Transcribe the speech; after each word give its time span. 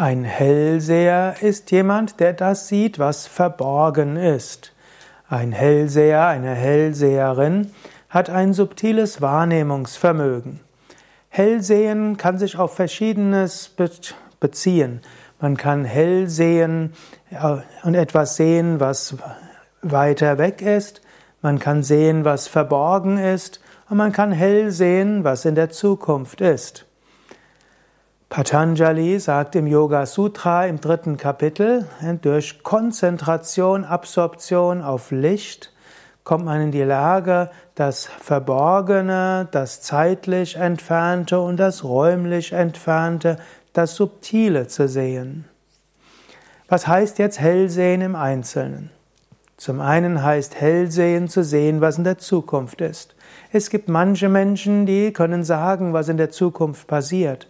Ein 0.00 0.22
Hellseher 0.22 1.34
ist 1.40 1.72
jemand, 1.72 2.20
der 2.20 2.32
das 2.32 2.68
sieht, 2.68 3.00
was 3.00 3.26
verborgen 3.26 4.14
ist. 4.14 4.72
Ein 5.28 5.50
Hellseher, 5.50 6.24
eine 6.28 6.54
Hellseherin 6.54 7.72
hat 8.08 8.30
ein 8.30 8.52
subtiles 8.52 9.20
Wahrnehmungsvermögen. 9.20 10.60
Hellsehen 11.30 12.16
kann 12.16 12.38
sich 12.38 12.56
auf 12.56 12.76
Verschiedenes 12.76 13.74
beziehen. 14.38 15.00
Man 15.40 15.56
kann 15.56 15.84
hell 15.84 16.28
sehen 16.28 16.92
äh, 17.30 17.56
und 17.82 17.96
etwas 17.96 18.36
sehen, 18.36 18.78
was 18.78 19.16
weiter 19.82 20.38
weg 20.38 20.62
ist. 20.62 21.00
Man 21.42 21.58
kann 21.58 21.82
sehen, 21.82 22.24
was 22.24 22.46
verborgen 22.46 23.18
ist. 23.18 23.60
Und 23.90 23.96
man 23.96 24.12
kann 24.12 24.30
hell 24.30 24.70
sehen, 24.70 25.24
was 25.24 25.44
in 25.44 25.56
der 25.56 25.70
Zukunft 25.70 26.40
ist. 26.40 26.87
Patanjali 28.30 29.18
sagt 29.20 29.56
im 29.56 29.66
Yoga 29.66 30.04
Sutra 30.04 30.66
im 30.66 30.82
dritten 30.82 31.16
Kapitel, 31.16 31.86
durch 32.20 32.62
Konzentration, 32.62 33.84
Absorption 33.84 34.82
auf 34.82 35.10
Licht 35.10 35.72
kommt 36.24 36.44
man 36.44 36.60
in 36.60 36.70
die 36.70 36.82
Lage, 36.82 37.48
das 37.74 38.04
Verborgene, 38.04 39.48
das 39.50 39.80
zeitlich 39.80 40.56
Entfernte 40.56 41.40
und 41.40 41.56
das 41.56 41.84
räumlich 41.84 42.52
Entfernte, 42.52 43.38
das 43.72 43.94
Subtile 43.94 44.66
zu 44.66 44.88
sehen. 44.88 45.46
Was 46.68 46.86
heißt 46.86 47.18
jetzt 47.18 47.40
Hellsehen 47.40 48.02
im 48.02 48.14
Einzelnen? 48.14 48.90
Zum 49.56 49.80
einen 49.80 50.22
heißt 50.22 50.54
Hellsehen 50.54 51.28
zu 51.28 51.42
sehen, 51.42 51.80
was 51.80 51.96
in 51.96 52.04
der 52.04 52.18
Zukunft 52.18 52.82
ist. 52.82 53.16
Es 53.50 53.70
gibt 53.70 53.88
manche 53.88 54.28
Menschen, 54.28 54.84
die 54.84 55.14
können 55.14 55.44
sagen, 55.44 55.94
was 55.94 56.10
in 56.10 56.18
der 56.18 56.30
Zukunft 56.30 56.86
passiert. 56.88 57.48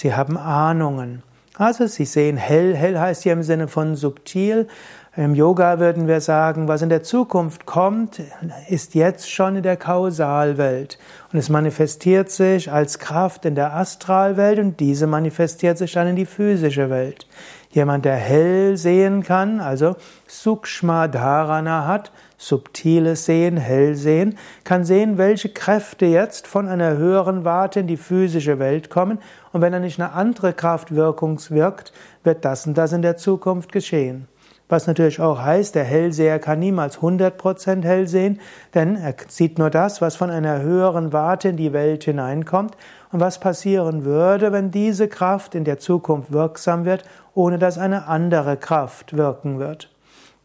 Sie 0.00 0.14
haben 0.14 0.38
Ahnungen. 0.38 1.24
Also 1.56 1.88
sie 1.88 2.04
sehen 2.04 2.36
hell. 2.36 2.76
Hell 2.76 3.00
heißt 3.00 3.24
hier 3.24 3.32
im 3.32 3.42
Sinne 3.42 3.66
von 3.66 3.96
subtil. 3.96 4.68
Im 5.16 5.34
Yoga 5.34 5.80
würden 5.80 6.06
wir 6.06 6.20
sagen, 6.20 6.68
was 6.68 6.82
in 6.82 6.88
der 6.88 7.02
Zukunft 7.02 7.66
kommt, 7.66 8.22
ist 8.68 8.94
jetzt 8.94 9.28
schon 9.28 9.56
in 9.56 9.64
der 9.64 9.76
Kausalwelt. 9.76 11.00
Und 11.32 11.40
es 11.40 11.48
manifestiert 11.48 12.30
sich 12.30 12.70
als 12.70 13.00
Kraft 13.00 13.44
in 13.44 13.56
der 13.56 13.74
Astralwelt 13.74 14.60
und 14.60 14.78
diese 14.78 15.08
manifestiert 15.08 15.78
sich 15.78 15.90
dann 15.90 16.06
in 16.06 16.14
die 16.14 16.26
physische 16.26 16.90
Welt. 16.90 17.26
Jemand, 17.70 18.04
der 18.04 18.16
hell 18.16 18.76
sehen 18.76 19.22
kann, 19.22 19.60
also 19.60 19.96
Sukshma 20.26 21.06
Dharana 21.06 21.86
hat, 21.86 22.10
subtiles 22.38 23.26
Sehen, 23.26 23.56
Hellsehen, 23.56 24.38
kann 24.64 24.84
sehen, 24.84 25.18
welche 25.18 25.50
Kräfte 25.50 26.06
jetzt 26.06 26.46
von 26.46 26.68
einer 26.68 26.96
höheren 26.96 27.44
Warte 27.44 27.80
in 27.80 27.86
die 27.86 27.96
physische 27.96 28.58
Welt 28.58 28.88
kommen. 28.88 29.18
Und 29.52 29.60
wenn 29.60 29.72
da 29.72 29.80
nicht 29.80 30.00
eine 30.00 30.12
andere 30.12 30.54
Kraft 30.54 30.94
wirkungswirkt, 30.94 31.92
wird 32.22 32.44
das 32.44 32.66
und 32.66 32.78
das 32.78 32.92
in 32.92 33.02
der 33.02 33.16
Zukunft 33.16 33.72
geschehen. 33.72 34.28
Was 34.70 34.86
natürlich 34.86 35.18
auch 35.20 35.40
heißt, 35.40 35.74
der 35.74 35.84
Hellseher 35.84 36.38
kann 36.38 36.58
niemals 36.58 36.98
100% 36.98 37.84
hell 37.84 38.06
sehen, 38.06 38.38
denn 38.74 38.96
er 38.96 39.14
sieht 39.26 39.58
nur 39.58 39.70
das, 39.70 40.02
was 40.02 40.14
von 40.14 40.30
einer 40.30 40.60
höheren 40.60 41.14
Warte 41.14 41.48
in 41.48 41.56
die 41.56 41.72
Welt 41.72 42.04
hineinkommt 42.04 42.76
und 43.10 43.20
was 43.20 43.40
passieren 43.40 44.04
würde, 44.04 44.52
wenn 44.52 44.70
diese 44.70 45.08
Kraft 45.08 45.54
in 45.54 45.64
der 45.64 45.78
Zukunft 45.78 46.32
wirksam 46.32 46.84
wird, 46.84 47.04
ohne 47.38 47.56
dass 47.56 47.78
eine 47.78 48.08
andere 48.08 48.56
Kraft 48.56 49.16
wirken 49.16 49.60
wird. 49.60 49.88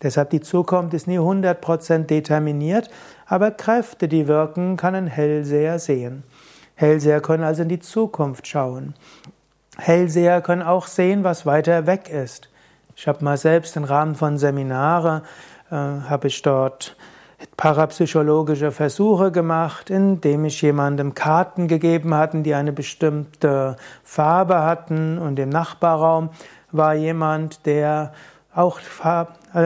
Deshalb 0.03 0.29
die 0.29 0.41
Zukunft 0.41 0.93
ist 0.93 1.07
nie 1.07 1.17
100% 1.17 2.03
determiniert, 2.03 2.91
aber 3.25 3.49
Kräfte, 3.49 4.07
die 4.07 4.27
wirken, 4.27 4.77
kann 4.77 4.93
ein 4.93 5.07
Hellseher 5.07 5.79
sehen. 5.79 6.23
Hellseher 6.75 7.19
können 7.19 7.43
also 7.43 7.63
in 7.63 7.69
die 7.69 7.79
Zukunft 7.79 8.47
schauen. 8.47 8.93
Hellseher 9.77 10.41
können 10.41 10.61
auch 10.61 10.85
sehen, 10.85 11.23
was 11.23 11.47
weiter 11.47 11.87
weg 11.87 12.09
ist. 12.09 12.49
Ich 12.95 13.07
habe 13.07 13.23
mal 13.23 13.37
selbst 13.37 13.75
im 13.75 13.85
Rahmen 13.85 14.13
von 14.13 14.37
Seminare, 14.37 15.23
äh, 15.71 15.75
habe 15.75 16.27
ich 16.27 16.43
dort 16.43 16.95
parapsychologische 17.57 18.71
Versuche 18.71 19.31
gemacht, 19.31 19.89
indem 19.89 20.45
ich 20.45 20.61
jemandem 20.61 21.15
Karten 21.15 21.67
gegeben 21.67 22.13
hatten, 22.13 22.43
die 22.43 22.53
eine 22.53 22.71
bestimmte 22.71 23.77
Farbe 24.03 24.61
hatten 24.61 25.17
und 25.17 25.39
im 25.39 25.49
Nachbarraum 25.49 26.29
war 26.73 26.95
jemand, 26.95 27.65
der 27.65 28.11
auch 28.53 28.79
äh, 29.03 29.25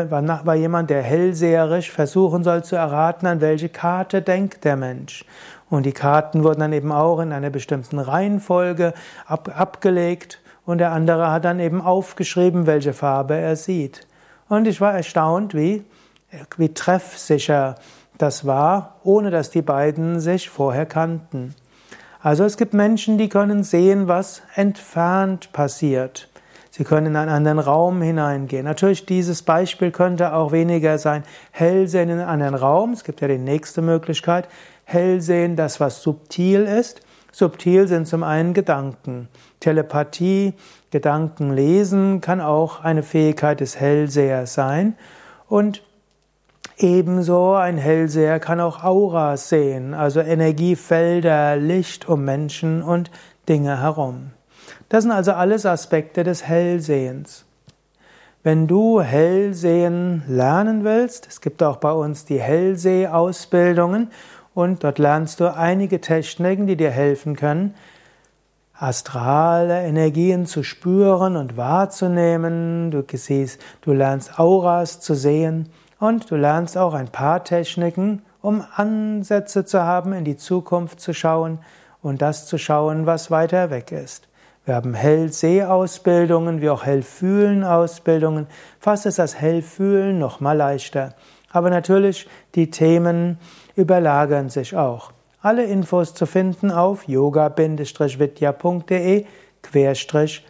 war, 0.10 0.56
jemand, 0.56 0.90
der 0.90 1.02
hellseherisch 1.02 1.92
versuchen 1.92 2.44
soll 2.44 2.64
zu 2.64 2.76
erraten, 2.76 3.28
an 3.28 3.42
welche 3.42 3.70
Karte 3.70 4.22
denkt 4.22 4.64
der 4.64 4.76
Mensch. 4.76 5.26
Und 5.70 5.86
die 5.86 5.92
Karten 5.92 6.44
wurden 6.44 6.62
dann 6.62 6.74
eben 6.74 6.92
auch 6.92 7.20
in 7.20 7.34
einer 7.34 7.50
bestimmten 7.50 8.00
Reihenfolge 8.00 8.94
ab, 9.26 9.52
abgelegt 9.58 10.40
und 10.66 10.78
der 10.78 10.92
andere 10.92 11.32
hat 11.32 11.46
dann 11.46 11.60
eben 11.60 11.82
aufgeschrieben, 11.82 12.68
welche 12.68 12.94
Farbe 12.94 13.36
er 13.36 13.56
sieht. 13.56 14.08
Und 14.48 14.68
ich 14.68 14.80
war 14.80 14.94
erstaunt, 14.94 15.54
wie, 15.54 15.84
wie 16.58 16.74
treffsicher 16.74 17.76
das 18.18 18.46
war, 18.46 18.96
ohne 19.04 19.30
dass 19.30 19.50
die 19.50 19.62
beiden 19.62 20.20
sich 20.20 20.50
vorher 20.50 20.86
kannten. 20.86 21.54
Also 22.22 22.44
es 22.46 22.58
gibt 22.58 22.74
Menschen, 22.74 23.18
die 23.18 23.30
können 23.30 23.64
sehen, 23.64 24.08
was 24.08 24.42
entfernt 24.56 25.52
passiert. 25.54 26.30
Sie 26.78 26.84
können 26.84 27.08
in 27.08 27.16
einen 27.16 27.32
anderen 27.32 27.58
Raum 27.58 28.04
hineingehen. 28.04 28.64
Natürlich, 28.64 29.08
dieses 29.08 29.42
Beispiel 29.42 29.90
könnte 29.90 30.34
auch 30.34 30.52
weniger 30.52 31.00
sein, 31.00 31.24
hell 31.50 31.88
sehen 31.88 32.10
in 32.10 32.20
einen 32.20 32.30
anderen 32.30 32.54
Raum. 32.54 32.94
Es 32.94 33.04
gibt 33.04 33.20
ja 33.20 33.28
die 33.28 33.40
nächste 33.40 33.82
Möglichkeit, 33.82 34.48
hell 34.84 35.20
sehen, 35.20 35.56
das 35.56 35.80
was 35.80 36.04
subtil 36.04 36.66
ist. 36.66 37.02
Subtil 37.32 37.88
sind 37.88 38.08
zum 38.08 38.22
einen 38.22 38.54
Gedanken. 38.54 39.28
Telepathie, 39.60 40.54
Gedanken 40.92 41.52
lesen 41.52 42.22
kann 42.22 42.42
auch 42.42 42.84
eine 42.84 43.02
Fähigkeit 43.02 43.60
des 43.60 43.80
Hellsehers 43.80 44.54
sein. 44.54 44.96
Und 45.48 45.82
ebenso 46.78 47.56
ein 47.56 47.80
Hellseher 47.80 48.40
kann 48.40 48.60
auch 48.60 48.84
Auras 48.84 49.50
sehen, 49.50 49.96
also 49.96 50.20
Energiefelder, 50.20 51.56
Licht 51.56 52.08
um 52.08 52.24
Menschen 52.24 52.84
und 52.84 53.10
Dinge 53.50 53.82
herum. 53.82 54.34
Das 54.90 55.04
sind 55.04 55.12
also 55.12 55.34
alles 55.34 55.66
Aspekte 55.66 56.24
des 56.24 56.44
Hellsehens. 56.44 57.46
Wenn 58.44 58.68
du 58.68 59.02
Hellsehen 59.02 60.24
lernen 60.28 60.86
willst, 60.86 61.28
es 61.28 61.42
gibt 61.42 61.62
auch 61.62 61.78
bei 61.78 61.92
uns 61.92 62.24
die 62.24 62.40
Hellseh-Ausbildungen 62.40 64.10
und 64.54 64.86
dort 64.86 65.00
lernst 65.00 65.42
du 65.42 65.54
einige 65.54 66.00
Techniken, 66.00 66.68
die 66.68 66.78
dir 66.78 66.92
helfen 66.92 67.36
können, 67.36 67.76
astrale 68.74 69.84
Energien 69.84 70.46
zu 70.46 70.64
spüren 70.64 71.36
und 71.36 71.58
wahrzunehmen. 71.58 72.90
Du 72.92 73.04
siehst, 73.12 73.62
du 73.82 73.92
lernst 73.92 74.40
Auras 74.40 75.02
zu 75.02 75.16
sehen 75.16 75.68
und 76.00 76.32
du 76.32 76.38
lernst 76.38 76.78
auch 76.78 76.94
ein 76.94 77.10
paar 77.10 77.44
Techniken, 77.44 78.22
um 78.42 78.64
Ansätze 78.76 79.66
zu 79.66 79.84
haben, 79.84 80.14
in 80.14 80.24
die 80.24 80.38
Zukunft 80.38 81.02
zu 81.02 81.14
schauen 81.14 81.60
und 82.02 82.22
das 82.22 82.46
zu 82.46 82.58
schauen, 82.58 83.06
was 83.06 83.32
weiter 83.32 83.70
weg 83.72 83.92
ist. 83.92 84.27
Wir 84.68 84.76
haben 84.76 84.94
Hellseh-Ausbildungen, 84.94 86.60
wie 86.60 86.70
auch 86.70 86.84
Hellfühlen-Ausbildungen. 86.84 88.48
Fast 88.82 89.06
ist 89.06 89.18
das 89.18 89.40
Hellfühlen 89.40 90.20
noch 90.20 90.42
mal 90.42 90.58
leichter. 90.58 91.14
Aber 91.54 91.70
natürlich, 91.70 92.28
die 92.54 92.70
Themen 92.70 93.40
überlagern 93.78 94.50
sich 94.50 94.76
auch. 94.76 95.14
Alle 95.42 95.64
Infos 95.64 96.14
zu 96.14 96.26
finden 96.26 96.70
auf 96.70 97.08
yoga-vidya.de 97.08 99.26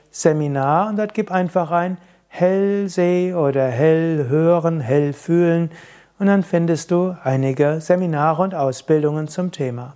Seminar 0.09 0.89
und 0.89 0.97
dort 0.97 1.13
gib 1.13 1.29
einfach 1.29 1.69
ein 1.69 1.99
Hellseh 2.27 3.35
oder 3.35 3.67
Hell 3.67 4.25
hören, 4.29 4.79
Hell 4.79 5.13
fühlen 5.13 5.69
und 6.17 6.25
dann 6.25 6.41
findest 6.41 6.89
du 6.89 7.15
einige 7.23 7.81
Seminare 7.81 8.41
und 8.41 8.55
Ausbildungen 8.55 9.27
zum 9.27 9.51
Thema. 9.51 9.93